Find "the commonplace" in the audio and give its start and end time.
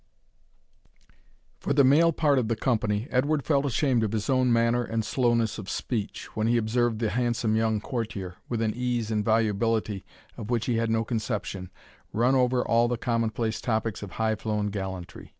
12.87-13.61